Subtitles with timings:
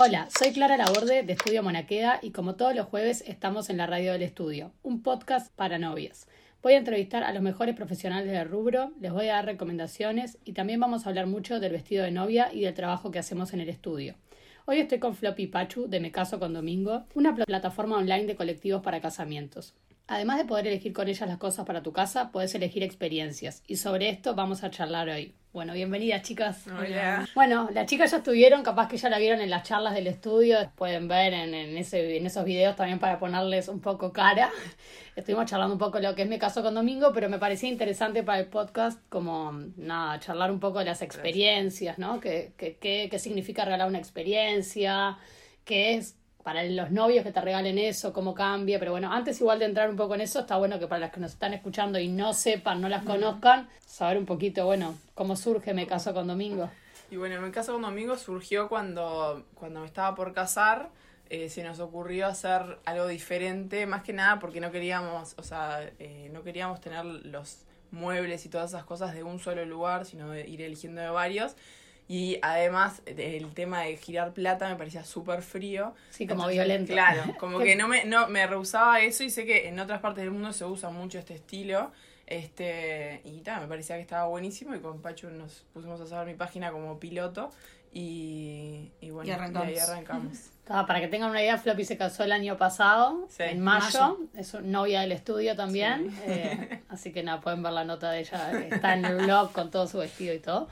[0.00, 3.88] Hola, soy Clara Laborde de Estudio Monaqueda y como todos los jueves estamos en la
[3.88, 6.28] radio del estudio, un podcast para novias.
[6.62, 10.52] Voy a entrevistar a los mejores profesionales del rubro, les voy a dar recomendaciones y
[10.52, 13.60] también vamos a hablar mucho del vestido de novia y del trabajo que hacemos en
[13.60, 14.14] el estudio.
[14.66, 18.82] Hoy estoy con Floppy Pachu de Me Caso con Domingo, una plataforma online de colectivos
[18.84, 19.74] para casamientos.
[20.10, 23.62] Además de poder elegir con ellas las cosas para tu casa, puedes elegir experiencias.
[23.66, 25.34] Y sobre esto vamos a charlar hoy.
[25.52, 26.64] Bueno, bienvenidas chicas.
[26.66, 27.28] Hola.
[27.34, 30.56] Bueno, las chicas ya estuvieron, capaz que ya la vieron en las charlas del estudio,
[30.76, 34.50] pueden ver en, en, ese, en esos videos también para ponerles un poco cara.
[35.16, 37.68] Estuvimos charlando un poco de lo que es mi caso con Domingo, pero me parecía
[37.68, 42.18] interesante para el podcast como, nada, charlar un poco de las experiencias, ¿no?
[42.18, 45.18] ¿Qué, qué, qué, qué significa regalar una experiencia?
[45.66, 46.16] ¿Qué es
[46.48, 49.90] para los novios que te regalen eso, cómo cambia, pero bueno, antes igual de entrar
[49.90, 52.32] un poco en eso, está bueno que para las que nos están escuchando y no
[52.32, 56.70] sepan, no las conozcan, saber un poquito, bueno, cómo surge Me Caso con Domingo.
[57.10, 60.88] Y bueno, Me Caso con Domingo surgió cuando, cuando me estaba por casar,
[61.28, 65.82] eh, se nos ocurrió hacer algo diferente, más que nada porque no queríamos, o sea,
[65.98, 70.30] eh, no queríamos tener los muebles y todas esas cosas de un solo lugar, sino
[70.30, 71.56] de ir eligiendo de varios.
[72.08, 75.94] Y además el tema de girar plata me parecía súper frío.
[76.08, 76.92] Sí, como Entonces, violento.
[76.94, 80.24] Claro, como que no me, no, me rehusaba eso y sé que en otras partes
[80.24, 81.92] del mundo se usa mucho este estilo.
[82.26, 86.26] Este, y tal, me parecía que estaba buenísimo y con Pacho nos pusimos a hacer
[86.26, 87.50] mi página como piloto
[87.92, 89.68] y, y bueno, y, arrancamos.
[89.68, 90.38] y ahí arrancamos.
[90.66, 93.44] para que tengan una idea, Floppy se casó el año pasado, sí.
[93.44, 94.00] en mayo.
[94.00, 94.18] mayo.
[94.34, 96.10] Es novia del estudio también.
[96.10, 96.22] Sí.
[96.26, 98.52] Eh, así que nada, pueden ver la nota de ella.
[98.60, 100.68] Está en el blog con todo su vestido y todo.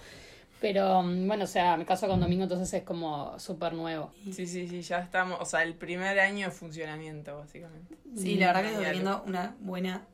[0.60, 4.10] Pero bueno, o sea, me caso con Domingo, entonces es como súper nuevo.
[4.24, 7.96] Sí, sí, sí, ya estamos, o sea, el primer año de funcionamiento, básicamente.
[8.16, 10.06] Sí, la verdad que estoy teniendo una buena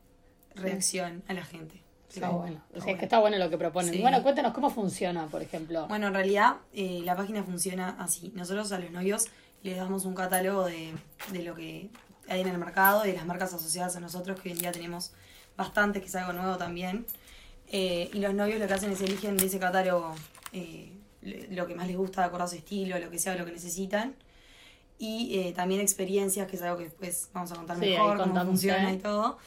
[0.57, 1.83] reacción a la gente.
[2.09, 2.61] Está bueno.
[2.75, 3.95] O sea, es que está bueno lo que proponen.
[3.95, 4.01] Sí.
[4.01, 5.87] Bueno, cuéntanos cómo funciona, por ejemplo.
[5.89, 8.33] Bueno, en realidad eh, la página funciona así.
[8.35, 9.29] Nosotros a los novios
[9.63, 10.93] les damos un catálogo de,
[11.31, 11.89] de lo que
[12.29, 15.13] hay en el mercado, de las marcas asociadas a nosotros, que hoy en día tenemos
[15.57, 17.07] bastantes, que es algo nuevo también.
[17.69, 20.15] Eh, y los novios lo que hacen es eligen de ese catálogo
[20.53, 20.93] eh,
[21.23, 23.53] lo que más les gusta de acuerdo a su estilo, lo que sea, lo que
[23.53, 24.15] necesitan.
[24.99, 28.45] Y eh, también experiencias, que es algo que después vamos a contar sí, mejor, cómo
[28.45, 29.39] funciona y todo.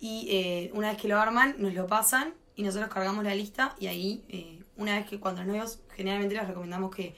[0.00, 3.76] Y eh, una vez que lo arman, nos lo pasan y nosotros cargamos la lista
[3.78, 7.14] y ahí, eh, una vez que cuando los novios, generalmente les recomendamos que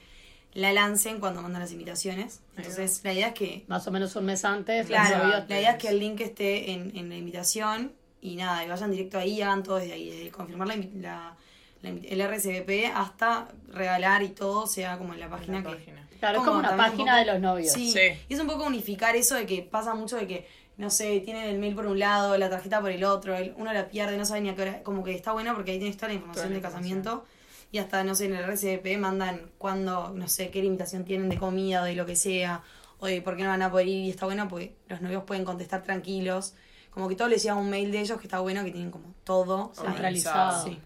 [0.53, 2.41] la lancen cuando mandan las invitaciones.
[2.55, 3.65] Entonces, la idea es que...
[3.67, 4.87] Más o menos un mes antes.
[4.87, 7.91] Claro, la idea es que el link esté en, en la invitación
[8.21, 11.37] y nada, y vayan directo ahí hagan todo desde ahí, desde confirmar la, la, la,
[11.87, 15.75] el RCBP hasta regalar y todo sea como en la página, la que...
[15.75, 16.07] página.
[16.19, 17.73] Claro, es como una página un poco, de los novios.
[17.73, 17.99] Sí, Sí.
[18.27, 20.47] y es un poco unificar eso de que pasa mucho de que,
[20.77, 23.73] no sé, tienen el mail por un lado, la tarjeta por el otro, el, uno
[23.73, 25.97] la pierde, no sabe ni a qué hora, como que está bueno porque ahí tienes
[25.97, 27.25] toda la información Toda la de casamiento
[27.71, 31.37] y hasta, no sé, en el RCBP mandan cuando, no sé, qué limitación tienen de
[31.37, 32.63] comida o de lo que sea,
[32.99, 35.23] o de por qué no van a poder ir y está bueno porque los novios
[35.23, 36.53] pueden contestar tranquilos
[36.95, 39.13] como que todo les llega un mail de ellos que está bueno, que tienen como
[39.25, 40.63] todo centralizado.
[40.63, 40.79] Sí.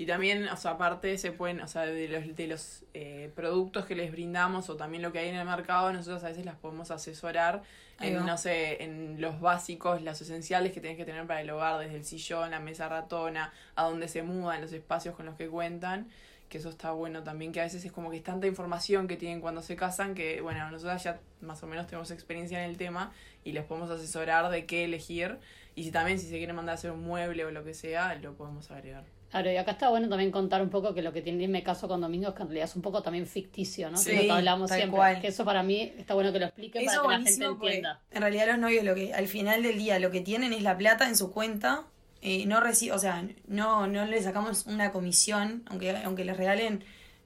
[0.00, 3.84] Y también, o sea, aparte se pueden, o sea, de los, de los eh, productos
[3.84, 6.54] que les brindamos o también lo que hay en el mercado, nosotros a veces las
[6.54, 7.64] podemos asesorar
[8.00, 11.80] en, no sé, en los básicos, los esenciales que tenés que tener para el hogar,
[11.80, 15.48] desde el sillón, la mesa ratona, a dónde se mudan, los espacios con los que
[15.48, 16.08] cuentan,
[16.48, 19.16] que eso está bueno también, que a veces es como que es tanta información que
[19.16, 22.76] tienen cuando se casan que, bueno, nosotros ya más o menos tenemos experiencia en el
[22.76, 25.38] tema y les podemos asesorar de qué elegir.
[25.74, 28.14] Y si también si se quieren mandar a hacer un mueble o lo que sea,
[28.14, 29.17] lo podemos agregar.
[29.30, 31.86] Claro, y acá está bueno también contar un poco que lo que tiene me caso
[31.86, 33.98] con Domingo es que en realidad es un poco también ficticio, ¿no?
[33.98, 34.90] Sí, que lo que hablamos siempre.
[34.96, 35.20] cual.
[35.20, 38.00] Que eso para mí está bueno que lo expliquen Eso para que la gente entienda.
[38.10, 40.78] en realidad los novios lo que al final del día lo que tienen es la
[40.78, 41.84] plata en su cuenta.
[42.22, 46.82] Eh, no reci o sea, no, no le sacamos una comisión, aunque, aunque les regalen,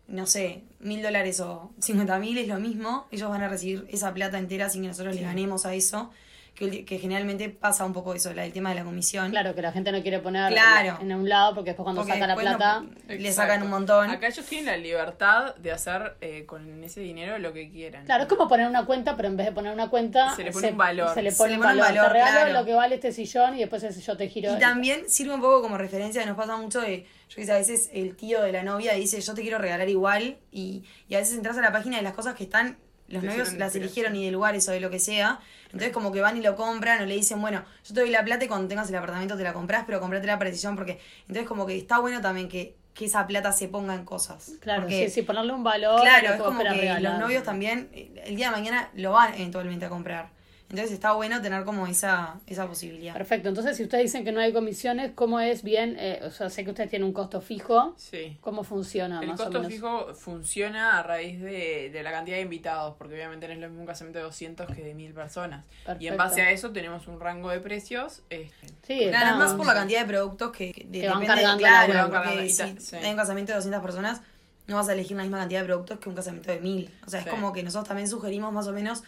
[0.07, 4.13] no sé, mil dólares o cincuenta mil es lo mismo, ellos van a recibir esa
[4.13, 6.11] plata entera sin que nosotros les ganemos a eso,
[6.55, 9.31] que, que generalmente pasa un poco eso, la, el tema de la comisión.
[9.31, 10.99] Claro, que la gente no quiere poner Claro.
[11.01, 12.85] en un lado porque después cuando Porque saca la no- plata...
[13.09, 14.11] le sacan un montón.
[14.11, 18.05] Acá ellos tienen la libertad de hacer eh, con ese dinero lo que quieran.
[18.05, 20.53] Claro, es como poner una cuenta, pero en vez de poner una cuenta, Se le
[20.53, 21.15] pone un valor.
[21.15, 21.85] Se le Se pone le un un valor.
[21.87, 22.53] valor, Te regalo claro.
[22.53, 24.55] lo que vale este sillón y después ese yo te giro.
[24.55, 27.57] Y también sirve un poco como referencia, nos pasa mucho de, yo que sé, a
[27.57, 31.19] veces el tío de la novia dice, yo te quiero regalar igual, y, y a
[31.19, 32.77] veces entras a la página de las cosas que están,
[33.13, 36.21] los novios las eligieron y de lugares o de lo que sea, entonces como que
[36.21, 38.69] van y lo compran o le dicen, bueno, yo te doy la plata y cuando
[38.69, 41.99] tengas el apartamento te la compras, pero comprate la precisión porque, entonces como que está
[41.99, 44.53] bueno también que, que esa plata se ponga en cosas.
[44.61, 46.01] Claro, Porque- sí, sí, ponerle un valor.
[46.03, 47.03] Claro, es como que regalar.
[47.13, 50.29] los novios también, eh, el día de mañana lo van eventualmente a comprar.
[50.73, 53.13] Entonces está bueno tener como esa, esa posibilidad.
[53.13, 55.97] Perfecto, entonces si ustedes dicen que no hay comisiones, ¿cómo es bien?
[55.99, 57.95] Eh, o sea, sé que ustedes tienen un costo fijo.
[57.99, 58.39] Sí.
[58.41, 59.73] ¿Cómo funciona El más o costo menos?
[59.73, 63.67] fijo funciona a raíz de, de la cantidad de invitados, porque obviamente no es lo
[63.69, 65.65] mismo un casamiento de 200 que de 1000 personas.
[65.65, 66.17] Y en Perfecto.
[66.17, 68.23] base a eso tenemos un rango de precios.
[68.31, 68.51] eh,
[68.87, 71.63] Sí, es más por la cantidad de productos que, que de- Que van depende- cargando
[71.63, 72.97] la claro, Van cargando, si sí.
[72.97, 74.23] hay un casamiento de 200 personas,
[74.67, 76.91] no vas a elegir la misma cantidad de productos que un casamiento de 1000.
[77.07, 77.31] O sea, es Sí.
[77.31, 79.03] como que nosotros también sugerimos más o menos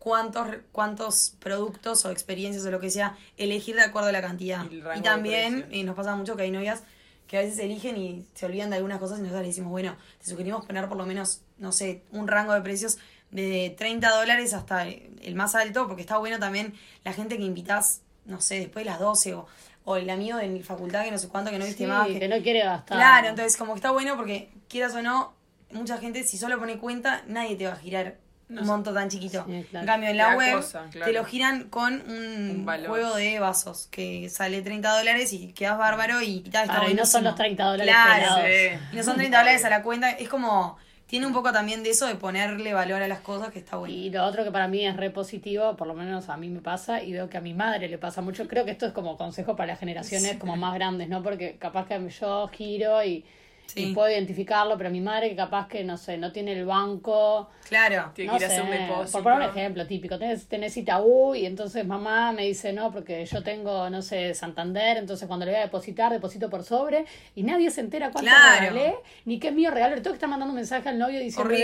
[0.00, 4.64] cuántos cuántos productos o experiencias o lo que sea elegir de acuerdo a la cantidad.
[4.68, 6.82] Y también y nos pasa mucho que hay novias
[7.28, 9.94] que a veces eligen y se olvidan de algunas cosas y nosotros le decimos, bueno,
[10.18, 12.98] te sugerimos poner por lo menos, no sé, un rango de precios
[13.30, 16.74] de 30 dólares hasta el más alto, porque está bueno también
[17.04, 19.46] la gente que invitas, no sé, después de las 12 o,
[19.84, 22.08] o el amigo de mi facultad que no sé cuánto, que no viste Sí, más.
[22.08, 22.96] que no quiere gastar.
[22.96, 25.32] Claro, entonces como que está bueno porque quieras o no,
[25.70, 28.16] mucha gente si solo pone cuenta, nadie te va a girar
[28.50, 29.44] No un monto tan chiquito.
[29.48, 29.84] Sí, claro.
[29.84, 31.06] En cambio, en Te la web cosa, claro.
[31.06, 32.88] te lo giran con un, Un valor.
[32.88, 36.94] juego de vasos que sale 30 dólares y quedas bárbaro y tal, está Claro, y
[36.94, 38.42] no son los 30 dólares Claro.
[38.46, 38.78] Sí.
[38.92, 40.76] y no son 30 dólares a la cuenta, es como,
[41.06, 43.94] tiene un poco también de eso de ponerle valor a las cosas que está bueno.
[43.94, 46.60] Y lo otro que para mí es re positivo, por lo menos a mí me
[46.60, 48.46] pasa, y veo que a mi madre le pasa mucho.
[48.46, 51.22] Creo que esto es como consejo para las generaciones como más grandes, ¿no?
[51.22, 53.24] Porque capaz que yo giro y,
[53.72, 53.90] Sí.
[53.90, 57.48] y puedo identificarlo, pero mi madre que capaz que, no sé, no tiene el banco.
[57.68, 58.10] Claro.
[58.14, 59.12] Tiene No que ir a hacer un sé, depósito.
[59.22, 63.24] por poner un ejemplo típico, tenés, tenés Itaú y entonces mamá me dice, no, porque
[63.26, 67.42] yo tengo, no sé, Santander, entonces cuando le voy a depositar, deposito por sobre y
[67.42, 68.60] nadie se entera cuánto Claro.
[68.74, 68.94] regalé,
[69.24, 69.94] ni qué es mío regalo.
[69.94, 71.54] Le tengo que estar mandando un mensaje al novio diciendo,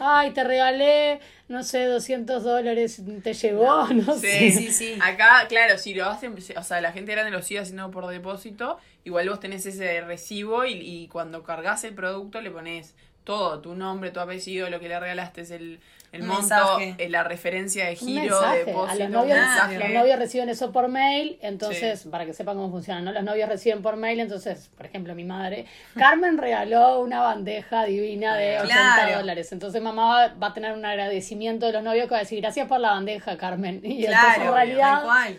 [0.00, 4.50] ay, te regalé, no sé, 200 dólares, te llegó, no, sé.
[4.50, 4.98] Sí, Sí, sí.
[5.02, 8.78] Acá, claro, si lo hacen, o sea, la gente grande lo sigue haciendo por depósito,
[9.04, 12.94] igual vos tenés ese recibo y, y cuando cargas el producto le pones
[13.24, 15.78] todo, tu nombre, tu apellido, lo que le regalaste es el,
[16.10, 18.64] el monto, eh, la referencia de giro, de mensaje.
[18.64, 19.78] depósito, A los un novios, mensaje.
[19.78, 22.08] los novios reciben eso por mail, entonces, Sí.
[22.08, 23.12] para que sepan cómo funciona, ¿no?
[23.12, 25.66] Los novios reciben por mail, entonces, por ejemplo, mi madre,
[25.96, 29.18] Carmen regaló una bandeja divina de 80 Claro.
[29.18, 29.52] dólares.
[29.52, 32.40] Entonces mamá va, va a tener un agradecimiento de los novios que va a decir,
[32.40, 33.80] gracias por la bandeja, Carmen.
[33.84, 35.38] Y entonces, Claro, en realidad, tal cual.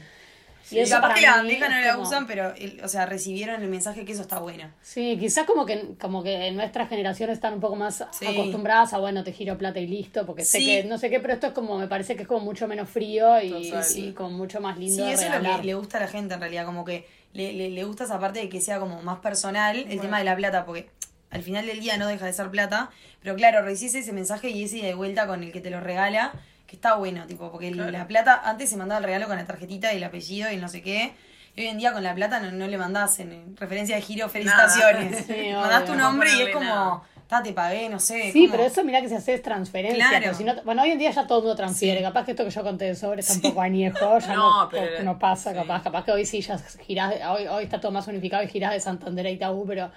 [0.71, 3.69] Y eso capaz que la bandeja no la como- usan, pero, o sea, recibieron el
[3.69, 4.69] mensaje que eso está bueno.
[4.81, 8.25] Sí, quizás como que, como que nuestras generaciones están un poco más Sí.
[8.27, 10.65] acostumbradas a, bueno, te giro plata y listo, porque sé Sí.
[10.65, 12.89] que, no sé qué, pero esto es como, me parece que es como mucho menos
[12.89, 13.85] frío y, Total.
[13.95, 16.07] y como mucho más lindo Sí, de eso es lo que le gusta a la
[16.07, 19.01] gente en realidad, como que le, le, le gusta esa parte de que sea como
[19.01, 20.89] más personal el tema de la plata, porque
[21.31, 24.63] al final del día no deja de ser plata, pero claro, recibes ese mensaje y
[24.65, 26.31] ese de vuelta con el que te lo regala,
[26.67, 27.91] que está bueno, tipo, porque Claro.
[27.91, 30.61] la plata, antes se mandaba el regalo con la tarjetita y el apellido y el
[30.61, 31.13] no sé qué,
[31.55, 34.01] y hoy en día con la plata no, no le mandás en, en referencia de
[34.01, 35.25] giro felicitaciones.
[35.27, 37.01] Sí, mandás tu nombre y No es como, nada.
[37.27, 38.31] ta, te pagué, no sé.
[38.31, 40.07] Sí, como- pero eso mira que se hace transferencia.
[40.07, 40.23] Claro.
[40.23, 41.99] pero si no- bueno, hoy en día ya todo el mundo transfiere.
[41.99, 42.03] Sí.
[42.03, 44.69] Capaz que esto que yo conté de sobre está un poco añejo, ya no, No,
[44.69, 45.55] pero- no pasa, sí.
[45.57, 45.83] capaz.
[45.83, 48.71] Capaz que hoy sí ya girás, de- hoy, hoy está todo más unificado y girás
[48.73, 49.91] de Santander a Itaú, pero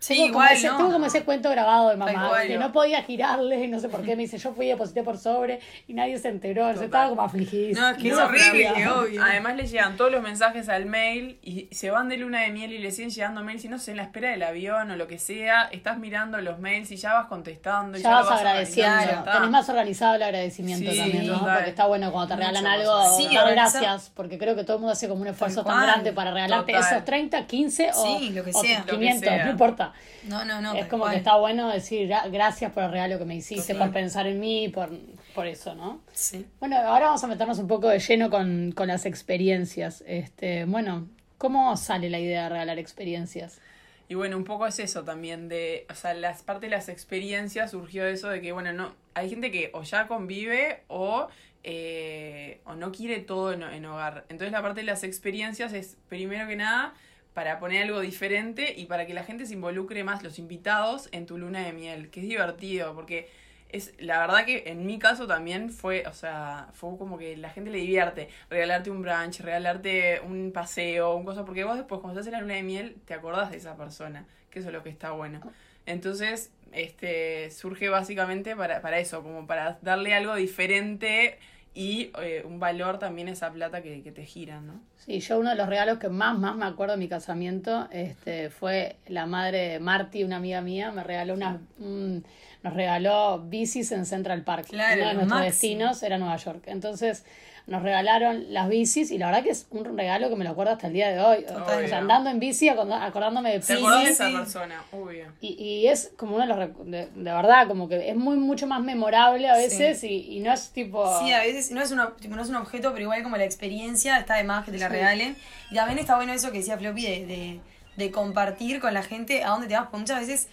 [0.00, 0.76] Sí, tengo, como igual, ese, ¿no?
[0.78, 2.60] tengo como ese cuento grabado de mamá, cual, que ¿no?
[2.68, 4.16] no podía girarle y no sé por qué.
[4.16, 6.62] Me dice, yo fui y deposité por sobre y nadie se enteró.
[6.62, 7.02] Entonces Total.
[7.02, 7.80] estaba como afligidísimo.
[7.86, 8.94] No, es que es Muy horrible, afligida.
[8.98, 9.22] obvio.
[9.22, 12.72] Además le llegan todos los mensajes al mail y se van de luna de miel
[12.72, 15.06] y le siguen llegando mails y no sé, en la espera del avión o lo
[15.06, 18.30] que sea, estás mirando los mails y ya vas contestando y Ya ya, vas lo
[18.30, 19.02] vas agradeciendo.
[19.04, 19.32] ya.
[19.32, 21.38] Tenés más organizado el agradecimiento Sí, también, ¿no?
[21.40, 21.54] total.
[21.56, 24.64] Porque está bueno cuando te Mucho regalan más algo, Sí, dar gracias, porque creo que
[24.64, 26.90] todo el mundo hace como un esfuerzo tan grande para regalarte Total.
[26.92, 28.78] esos 30, 15 o, Sí, lo que o sea.
[28.80, 29.44] Lo que 500, sea.
[29.44, 29.89] no importa.
[30.28, 30.74] No, no, no.
[30.74, 31.12] es como cual.
[31.12, 33.88] que está bueno decir "Gra- gracias por el regalo que me hiciste, Total.
[33.88, 34.90] por pensar en mí, por,
[35.34, 36.00] por eso, ¿no?
[36.12, 36.46] Sí.
[36.60, 40.02] Bueno, ahora vamos a meternos un poco de lleno con, con las experiencias.
[40.06, 43.60] Este, bueno, ¿cómo sale la idea de regalar experiencias?
[44.08, 47.70] Y bueno, un poco es eso también de, o sea, las parte de las experiencias
[47.70, 51.28] surgió eso de que, bueno, no, hay gente que o ya convive o,
[51.62, 54.24] eh, o no quiere todo en, en hogar.
[54.28, 56.92] Entonces la parte de las experiencias es, primero que nada,
[57.34, 61.26] para poner algo diferente y para que la gente se involucre más, los invitados, en
[61.26, 63.28] tu luna de miel, que es divertido, porque
[63.72, 67.50] es la verdad que en mi caso también fue, o sea, fue como que la
[67.50, 72.18] gente le divierte regalarte un brunch, regalarte un paseo, un cosa, porque vos después cuando
[72.18, 74.82] estás en la luna de miel te acordás de esa persona, que eso es lo
[74.82, 75.40] que está bueno.
[75.86, 81.38] Entonces, este surge básicamente para, para eso, como para darle algo diferente
[81.72, 84.80] y eh, un valor también esa plata que, que te giran, ¿no?
[84.96, 88.50] Sí, yo uno de los regalos que más, más me acuerdo de mi casamiento este,
[88.50, 92.24] fue la madre de Marty, una amiga mía, me regaló unas, un-
[92.62, 94.66] nos regaló bicis en Central Park.
[94.68, 95.52] Claro, Uno de nuestros máximo.
[95.52, 96.64] destinos era Nueva York.
[96.66, 97.24] Entonces
[97.70, 100.72] nos regalaron las bicis y la verdad que es un regalo que me lo acuerdo
[100.72, 101.44] hasta el día de hoy.
[101.46, 101.84] Total.
[101.84, 104.84] O sea, andando en bici, acordándome de ¿Te acordás de sí, esa persona?
[104.90, 105.26] Obvio.
[105.40, 108.66] Y, y es como uno de los de, de verdad, como que es muy mucho
[108.66, 112.10] más memorable a veces y, y no es tipo Sí, a veces no es, una,
[112.16, 114.78] tipo, no es un objeto, pero igual como la experiencia está de más que te
[114.78, 115.36] la regalen.
[115.70, 117.60] Y también está bueno eso que decía Floppy de, de,
[117.96, 120.48] de compartir con la gente a dónde te vas, porque muchas veces,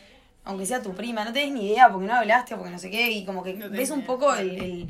[0.46, 2.92] aunque sea tu prima, no tenés ni idea porque no hablaste o porque no sé
[2.92, 4.88] qué, y como que No ves un poco el-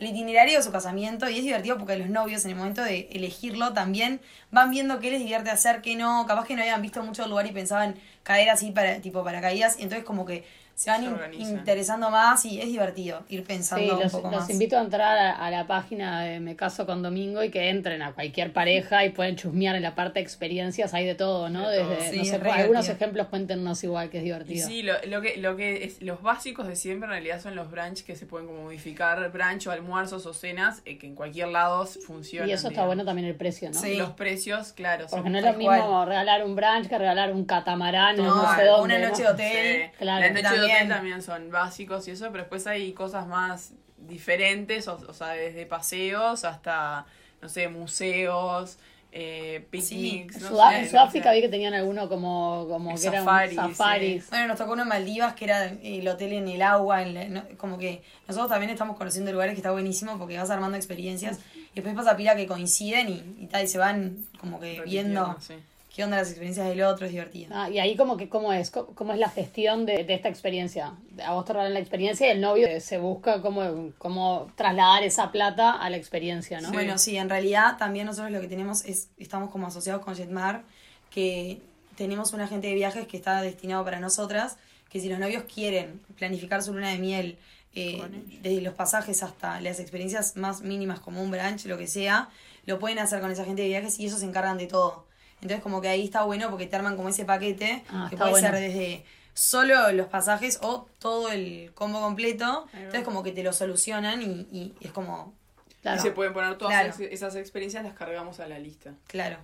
[0.00, 3.08] el itinerario de su casamiento y es divertido porque los novios en el momento de
[3.12, 7.02] elegirlo también van viendo qué les divierte hacer, qué no, capaz que no habían visto
[7.02, 10.44] mucho lugar y pensaban caer así para tipo paracaídas, entonces como que
[10.78, 11.54] se van Se in- organizan.
[11.58, 14.50] interesando más y es divertido ir pensando Sí, un los, poco los más.
[14.50, 18.00] invito a entrar a, a la página de Me Caso con Domingo y que entren
[18.00, 21.68] a cualquier pareja y pueden chusmear en la parte de experiencias, hay de todo, ¿no?
[21.68, 21.90] De todo.
[21.90, 22.94] Desde, Sí, no sé, es re algunos divertido.
[22.94, 24.68] ejemplos cuéntenos igual que es Y divertido.
[24.68, 27.68] sí, lo, lo que, lo que es, los básicos de siempre en realidad son los
[27.72, 31.48] brunch que se pueden como modificar, brunch o almuerzos o cenas, eh, que en cualquier
[31.48, 32.48] lado funcionan.
[32.48, 32.86] y eso está digamos.
[32.88, 33.80] bueno también el precio, ¿no?
[33.80, 33.96] Sí.
[33.96, 35.06] Los precios, claro.
[35.10, 36.08] Porque no es lo mismo cual.
[36.08, 39.82] regalar un brunch que regalar un catamarán o No, no sé una noche de hotel.
[39.90, 40.22] Sí, Claro.
[40.34, 40.67] De También.
[40.76, 45.28] Hotel también son básicos y eso, pero después hay cosas más diferentes, o, o sea,
[45.28, 47.06] desde paseos hasta,
[47.42, 48.78] no sé, museos,
[49.10, 52.90] eh, picnics, En no Sudá- sé, en lo Sudáfrica vi que tenían alguno como, como
[52.94, 53.24] que eran
[53.56, 54.30] Safaris.
[54.30, 57.24] Bueno, nos tocó uno en Maldivas que era el hotel en el agua, en la-
[57.28, 61.38] no- como que nosotros también estamos conociendo lugares que está buenísimo porque vas armando experiencias
[61.72, 65.36] y después pasa pila que coinciden y, y tal, y se van como que viendo
[65.40, 65.54] sí.
[65.98, 67.50] Qué onda las experiencias del otro, es divertido.
[67.52, 70.28] Ah, y ahí como que cómo es, cómo, cómo es la gestión de, de esta
[70.28, 70.92] experiencia.
[71.26, 75.32] A vos te regalan la experiencia y el novio se busca cómo, cómo trasladar esa
[75.32, 76.68] plata a la experiencia, ¿no?
[76.68, 76.74] Sí.
[76.74, 80.62] Bueno, sí, en realidad también nosotros lo que tenemos es, estamos como asociados con Jetmar,
[81.10, 81.60] que
[81.96, 84.56] tenemos un agente de viajes que está destinado para nosotras,
[84.90, 87.38] que si los novios quieren planificar su luna de miel,
[87.74, 88.00] eh,
[88.40, 92.28] desde los pasajes hasta las experiencias más mínimas como un brunch, lo que sea,
[92.66, 95.07] lo pueden hacer con esa agente de viajes y ellos se encargan de todo.
[95.40, 98.30] Entonces como que ahí está bueno porque te arman como ese paquete, Ah, que puede
[98.30, 98.48] bueno.
[98.48, 99.04] ser desde
[99.34, 102.66] solo los pasajes o todo el combo completo.
[102.72, 105.34] Entonces como que te lo solucionan y, y es como,
[105.80, 105.98] Claro.
[106.00, 107.08] Y se pueden poner todas Claro.
[107.12, 108.94] esas experiencias, las cargamos a la lista.
[109.06, 109.36] claro.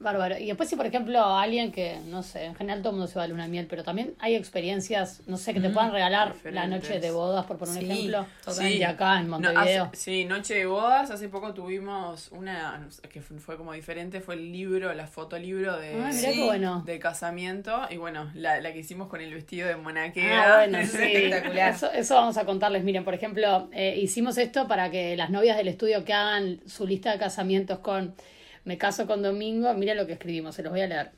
[0.00, 0.38] Bárbaro.
[0.38, 3.18] Y después si, por ejemplo, alguien que, no sé, en general todo el mundo se
[3.18, 6.66] va a luna miel, pero también hay experiencias, no sé, que te puedan regalar la
[6.66, 8.26] noche de bodas, por poner un Sí, ejemplo,
[8.58, 9.84] de acá en No, Montevideo.
[9.84, 11.10] hace- sí, Noche de Bodas.
[11.10, 14.20] Hace poco tuvimos una que fue, como diferente.
[14.20, 16.42] Fue el libro, la fotolibro de, Ah, Sí.
[16.44, 16.82] bueno.
[16.86, 17.80] de casamiento.
[17.90, 20.56] Y bueno, la, la que hicimos con el vestido de Ah, monaquera.
[20.58, 20.96] bueno, sí.
[21.02, 21.72] espectacular.
[21.74, 22.84] Eso, eso vamos a contarles.
[22.84, 26.86] Miren, por ejemplo, eh, hicimos esto para que las novias del estudio que hagan su
[26.86, 28.14] lista de casamientos con
[28.68, 31.10] Me caso con Domingo, miren lo que escribimos, se los voy a leer.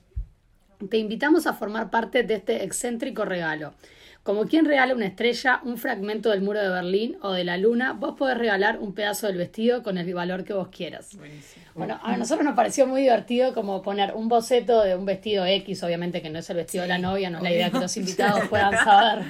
[0.88, 3.75] Te invitamos a formar parte de este excéntrico regalo.
[4.23, 7.92] Como quien regala una estrella, un fragmento del muro de Berlín o de la luna,
[7.92, 11.16] vos podés regalar un pedazo del vestido con el valor que vos quieras.
[11.16, 11.64] Buenísimo.
[11.75, 15.83] Bueno, a nosotros nos pareció muy divertido como poner un boceto de un vestido X,
[15.83, 17.97] obviamente que no es el vestido de la novia, no es la idea que los
[17.97, 19.25] invitados puedan saber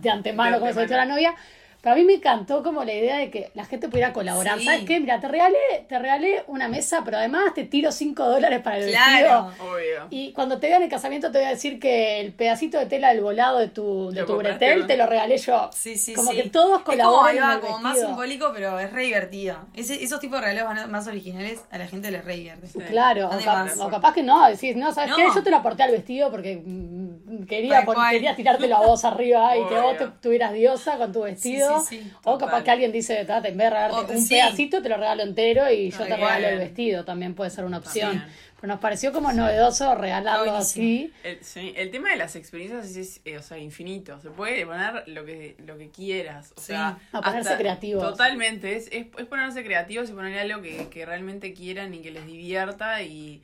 [0.00, 1.36] de antemano cómo es el vestido de la novia.
[1.84, 4.58] Pero a mí me encantó como la idea de que la gente pudiera colaborar.
[4.58, 4.64] Sí.
[4.64, 5.00] ¿Sabes qué?
[5.00, 8.88] Mira, te regalé, te regalé una mesa, pero además te tiro 5 dólares para el
[8.90, 9.48] Claro.
[9.48, 9.70] vestido.
[9.70, 10.06] Obvio.
[10.08, 13.10] Y cuando te vean el casamiento te voy a decir que el pedacito de tela
[13.10, 15.68] del volado de tu, de Lo tu bretel te lo regalé yo.
[15.74, 16.38] Sí, sí, como sí.
[16.38, 19.58] que todos Es como, colaboran ahí en va, como más simbólico, pero es re divertido.
[19.74, 22.66] Ese- esos tipos de regalos van- más originales a la gente les re divierte.
[22.66, 22.78] Sí.
[22.88, 25.16] Claro, o, capaz que no, decís, no, ¿sabes No.
[25.16, 25.26] qué?
[25.34, 28.10] Yo te lo aporté al vestido porque mm, quería, Tal pon- cual.
[28.12, 31.73] quería tirártelo a vos arriba y que vos te, tuvieras diosa con tu vestido.
[31.80, 34.34] Sí, sí, o capaz que alguien dice, "Tate, en vez de regalarte O- un sí.
[34.34, 37.04] pedacito, te lo regalo entero y yo te regalo el vestido.
[37.04, 38.18] También puede ser una opción.
[38.18, 38.34] También.
[38.60, 41.12] Pero nos pareció como novedoso regalarlo así.
[41.22, 44.18] El, sí, el tema de las experiencias es, es, eh, o sea, infinito.
[44.20, 46.52] Se puede poner lo que, lo que quieras.
[46.56, 46.68] O Sí.
[46.68, 48.02] sea, A ponerse creativos.
[48.02, 48.74] Totalmente.
[48.76, 52.24] Es, es, es ponerse creativos y ponerle algo que, que realmente quieran y que les
[52.26, 53.42] divierta y.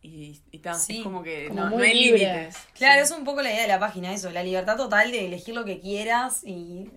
[0.00, 2.18] Y, y Sí, es como que como no, no hay libre.
[2.26, 2.56] límites.
[2.74, 3.12] Claro, Sí.
[3.12, 5.64] es un poco la idea de la página, eso, la libertad total de elegir lo
[5.64, 6.90] que quieras y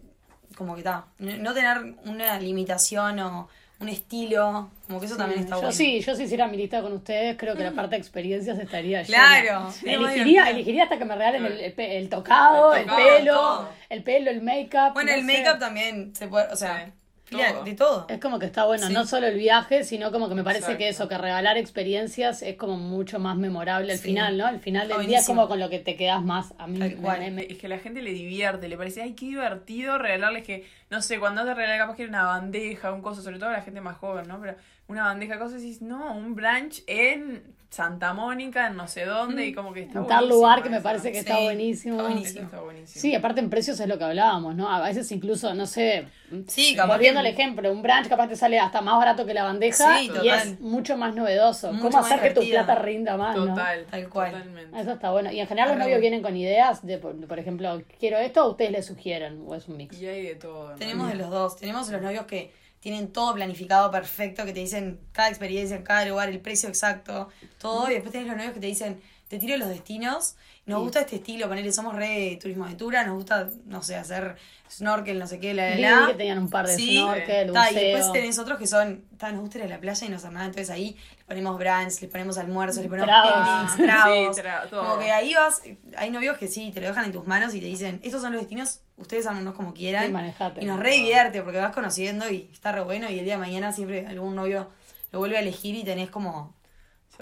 [0.57, 1.05] como que está.
[1.19, 3.47] No tener una limitación o
[3.79, 5.71] un estilo, como que eso también está yo bueno.
[5.71, 9.03] sí, yo si hiciera mi lista con ustedes, creo que la parte de experiencias estaría
[9.03, 9.93] Claro, llena.
[10.09, 13.69] elegiría, elegiría hasta que me regalen el, el el tocado, El pelo, todo.
[13.89, 14.93] el pelo, el make-up.
[14.93, 16.89] Bueno, no el make-up también se puede, o sea,
[17.29, 17.63] todo.
[17.63, 18.05] de todo.
[18.09, 18.93] Es como que está bueno, Sí.
[18.93, 20.77] no solo el viaje, sino como que me parece Exacto.
[20.79, 24.05] que eso, que regalar experiencias es como mucho más memorable al Sí.
[24.09, 24.45] final, ¿no?
[24.47, 26.53] Al final del día es como con lo que te quedas más.
[26.57, 29.97] A mí me- Es que a la gente le divierte, le parece, ay, qué divertido
[29.97, 33.49] regalarles que, no sé, cuando te regalan capaz que una bandeja, un coso, sobre todo
[33.49, 34.39] a la gente más joven, ¿no?
[34.39, 34.55] Pero,
[34.87, 39.03] una bandeja de cosas y decís, no, un brunch en Santa Mónica, en no sé
[39.05, 40.83] dónde, y como que está En tal lugar que me eso.
[40.83, 41.97] parece que está Sí, buenísimo.
[41.97, 42.45] está buenísimo.
[42.45, 43.01] está buenísimo.
[43.01, 44.69] Sí, aparte en precios es lo que hablábamos, ¿no?
[44.73, 46.07] A veces incluso, no sé,
[46.47, 49.43] Sí, capaz volviendo al ejemplo, un brunch capaz te sale hasta más barato que la
[49.43, 50.25] bandeja Sí, y total.
[50.27, 51.71] es mucho más novedoso.
[51.73, 53.47] Mucho ¿Cómo más hacer que tu plata rinda más, no?
[53.47, 54.31] Total, Tal cual.
[54.31, 54.79] totalmente.
[54.79, 55.31] Eso está bueno.
[55.31, 58.51] Y en general los novios vienen con ideas de, por, por ejemplo, quiero esto o
[58.51, 59.97] ustedes les sugieren o es un mix.
[60.01, 60.69] Y hay de todo.
[60.71, 60.75] ¿no?
[60.75, 61.57] Tenemos de los dos.
[61.57, 66.29] Tenemos los novios que tienen todo planificado perfecto, que te dicen cada experiencia, cada lugar,
[66.29, 67.29] el precio exacto,
[67.59, 67.89] todo.
[67.89, 70.83] Y después tenés los novios que te dicen, te tiro los destinos, nos Sí.
[70.83, 74.35] gusta este estilo, ponele, somos re turismo aventura, nos gusta, no sé, hacer
[74.69, 76.07] snorkel, no sé qué, la, la, la.
[76.07, 79.31] que tenían un par de Sí, snorkel, Ta, y después tenés otros que son, ta,
[79.31, 82.01] nos gusta ir a la playa y no hacer nada, entonces ahí les ponemos brunch,
[82.01, 83.75] les ponemos almuerzos, les ponemos Tragos.
[83.77, 84.35] tragos.
[84.35, 84.81] Sí, tra- todo.
[84.83, 85.61] Como que ahí vas,
[85.97, 88.33] hay novios que sí, te lo dejan en tus manos y te dicen, estos son
[88.33, 90.11] los destinos, ustedes háganos como quieran.
[90.11, 90.61] Manejate.
[90.63, 93.39] Y nos re divierte porque vas conociendo y está re bueno y el día de
[93.39, 94.69] mañana siempre algún novio
[95.11, 96.56] lo vuelve a elegir y tenés como...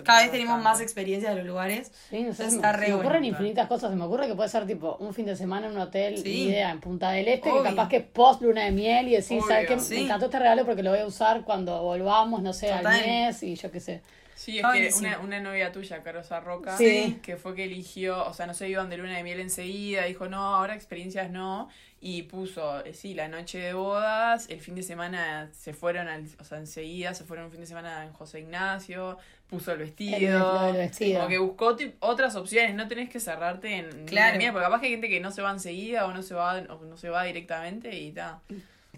[0.04, 0.84] Cada vez tenemos más bastante.
[0.84, 1.92] experiencias de los lugares.
[2.10, 3.10] Sí, no sé, está me, re se me bueno.
[3.10, 3.90] ocurren infinitas cosas.
[3.92, 6.44] Se me ocurre que puede ser tipo un fin de semana en un hotel, Sí.
[6.50, 7.64] idea, en Punta del Este, Obvio.
[7.64, 9.48] que capaz que post luna de miel y decís, Obvio.
[9.48, 9.80] ¿sabes qué?
[9.80, 9.96] Sí.
[9.96, 13.42] Me encantó este regalo porque lo voy a usar cuando volvamos, no sé, al mes
[13.44, 14.02] y yo qué sé.
[14.36, 17.20] Sí, es que una, una novia tuya, Carosa Roca, Sí.
[17.24, 20.28] que fue que eligió, o sea, no se iban de luna de miel enseguida, dijo,
[20.28, 21.70] no, ahora experiencias no,
[22.02, 26.26] y puso, eh, sí, la noche de bodas, el fin de semana se fueron, al,
[26.40, 29.18] o sea, enseguida se fueron un fin de semana en José Ignacio,
[29.50, 31.18] puso el vestido, El- vestido.
[31.20, 34.38] como que buscó otras opciones, no tenés que cerrarte en Claro.
[34.38, 36.58] miel, porque capaz que hay gente que no se va enseguida o no se va,
[36.70, 38.42] o no se va directamente y ta.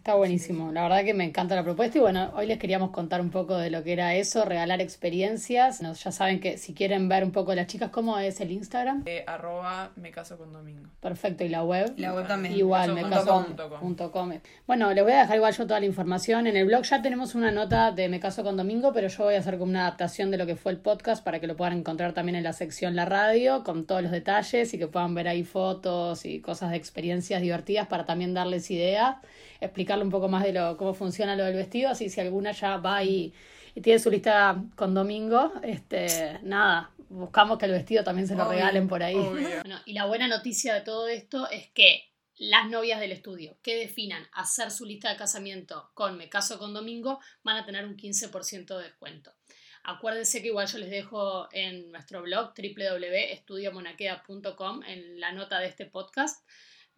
[0.08, 3.20] Está buenísimo, la verdad que me encanta la propuesta y bueno, hoy les queríamos contar
[3.20, 5.82] un poco de lo que era eso, regalar experiencias.
[5.82, 8.52] Nos, ya saben que si quieren ver un poco de las chicas, ¿cómo es el
[8.52, 9.04] Instagram?
[9.06, 10.88] Eh, arroba me caso con Domingo.
[11.02, 11.94] Perfecto, y la web.
[11.98, 12.56] La web también.
[12.56, 13.80] Igual, Me me caso caso punto com.
[13.82, 14.32] punto com.
[14.66, 16.48] Bueno, les voy a dejar igual yo toda la información.
[16.48, 19.36] En el blog ya tenemos una nota de Me caso con Domingo, pero yo voy
[19.36, 21.80] a hacer como una adaptación de lo que fue el podcast para que lo puedan
[21.80, 25.28] encontrar también en la sección La Radio, con todos los detalles y que puedan ver
[25.28, 29.18] ahí fotos y cosas de experiencias divertidas para también darles ideas,
[29.98, 32.78] explicarle un poco más de lo cómo funciona lo del vestido, así si alguna ya
[32.78, 33.34] va y,
[33.76, 36.92] y tiene su lista con Domingo, este, nada.
[37.10, 39.16] Buscamos que el vestido también se lo Obvio, regalen por ahí.
[39.64, 43.76] Bueno, y la buena noticia de todo esto es que las novias del estudio que
[43.76, 47.96] definan hacer su lista de casamiento con Me caso con Domingo van a tener un
[47.96, 49.34] 15% de descuento.
[49.84, 55.86] Acuérdense que igual yo les dejo en nuestro blog www.estudiomonaquea.com en la nota de este
[55.86, 56.46] podcast.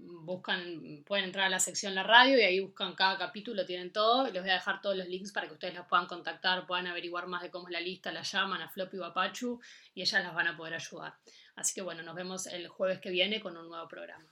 [0.02, 4.24] Buscan, pueden entrar a la sección La Radio y ahí buscan cada capítulo, tienen todo.
[4.30, 7.28] Les voy a dejar todos los links para que ustedes las puedan contactar, puedan averiguar
[7.28, 9.60] más de cómo es la lista, la llaman a Floppy o a Pachu
[9.94, 11.16] y ellas las van a poder ayudar.
[11.56, 14.26] Así que bueno, nos vemos el jueves que viene con un nuevo programa.